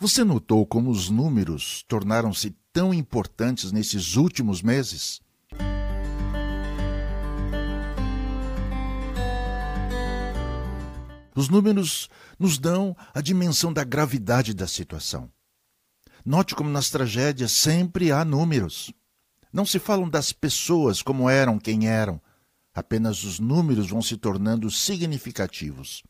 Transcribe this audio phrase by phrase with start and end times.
[0.00, 5.20] Você notou como os números tornaram-se tão importantes nesses últimos meses?
[11.34, 12.08] Os números
[12.38, 15.28] nos dão a dimensão da gravidade da situação.
[16.24, 18.92] Note como nas tragédias sempre há números.
[19.52, 22.22] Não se falam das pessoas como eram, quem eram.
[22.72, 26.04] Apenas os números vão se tornando significativos.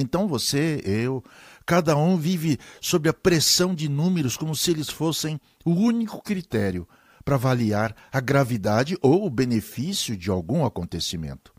[0.00, 1.24] Então você, eu,
[1.66, 6.88] cada um vive sob a pressão de números como se eles fossem o único critério
[7.24, 11.52] para avaliar a gravidade ou o benefício de algum acontecimento.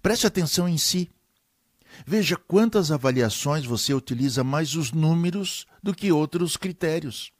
[0.00, 1.10] Preste atenção em si.
[2.06, 7.32] Veja quantas avaliações você utiliza mais os números do que outros critérios.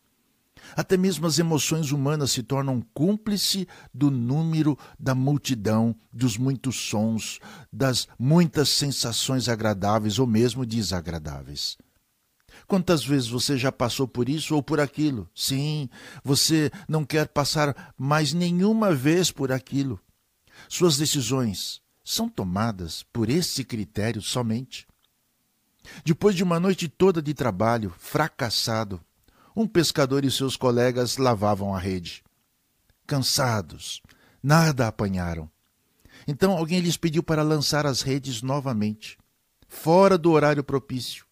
[0.76, 7.40] Até mesmo as emoções humanas se tornam cúmplice do número da multidão, dos muitos sons,
[7.72, 11.76] das muitas sensações agradáveis ou mesmo desagradáveis.
[12.66, 15.28] Quantas vezes você já passou por isso ou por aquilo?
[15.34, 15.88] Sim,
[16.22, 20.00] você não quer passar mais nenhuma vez por aquilo.
[20.68, 24.86] Suas decisões são tomadas por esse critério somente.
[26.04, 29.00] Depois de uma noite toda de trabalho, fracassado,
[29.58, 32.22] um pescador e seus colegas lavavam a rede.
[33.04, 34.00] Cansados,
[34.40, 35.50] nada apanharam.
[36.28, 39.18] Então alguém lhes pediu para lançar as redes novamente,
[39.66, 41.26] fora do horário propício.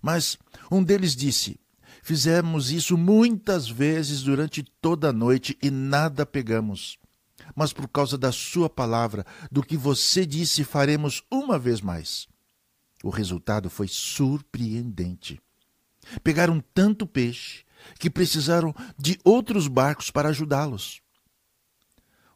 [0.00, 0.38] Mas
[0.70, 1.58] um deles disse:
[2.04, 7.00] Fizemos isso muitas vezes durante toda a noite e nada pegamos.
[7.56, 12.28] Mas por causa da sua palavra, do que você disse, faremos uma vez mais.
[13.02, 15.40] O resultado foi surpreendente.
[16.22, 17.64] Pegaram tanto peixe
[17.98, 21.00] que precisaram de outros barcos para ajudá-los.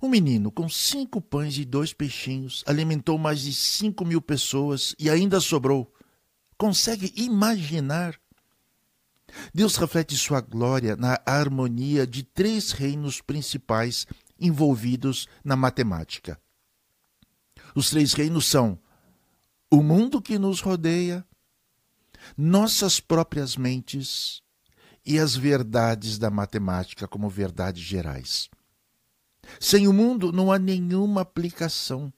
[0.01, 5.09] Um menino com cinco pães e dois peixinhos alimentou mais de cinco mil pessoas e
[5.09, 5.93] ainda sobrou.
[6.59, 8.19] Consegue imaginar?
[9.53, 14.07] Deus reflete sua glória na harmonia de três reinos principais
[14.39, 16.39] envolvidos na matemática.
[17.75, 18.79] Os três reinos são
[19.71, 21.27] o mundo que nos rodeia,
[22.37, 24.43] nossas próprias mentes
[25.05, 28.49] e as verdades da matemática como verdades gerais.
[29.61, 32.13] Sem o mundo não há nenhuma aplicação.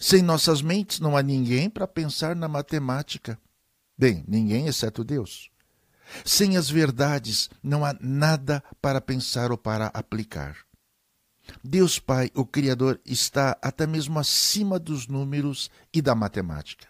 [0.00, 3.38] Sem nossas mentes não há ninguém para pensar na matemática.
[3.96, 5.50] Bem, ninguém exceto Deus.
[6.24, 10.56] Sem as verdades não há nada para pensar ou para aplicar.
[11.64, 16.88] Deus Pai, o Criador, está até mesmo acima dos números e da matemática.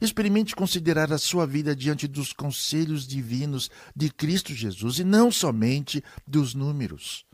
[0.00, 6.02] Experimente considerar a sua vida diante dos conselhos divinos de Cristo Jesus e não somente
[6.26, 7.24] dos números.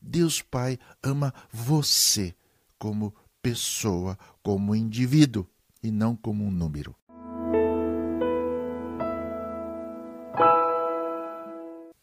[0.00, 2.34] Deus Pai ama você
[2.78, 5.46] como pessoa, como indivíduo
[5.82, 6.94] e não como um número.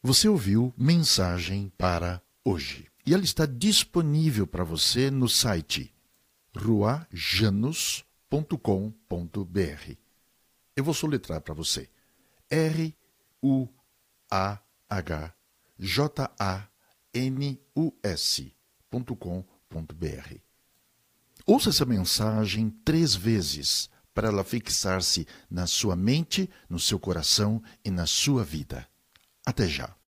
[0.01, 2.87] Você ouviu Mensagem para hoje.
[3.07, 5.91] E ela está disponível para você no site
[6.55, 9.93] ruajanus.com ruah.com.br.
[10.75, 11.89] Eu vou soletrar para você.
[12.49, 12.95] R
[13.41, 13.67] U
[14.29, 14.59] A
[14.89, 15.33] H
[15.77, 16.67] J A
[17.13, 19.45] N U S.com.br.
[21.45, 27.91] Ouça essa mensagem três vezes para ela fixar-se na sua mente, no seu coração e
[27.91, 28.87] na sua vida.
[29.45, 29.95] Até já.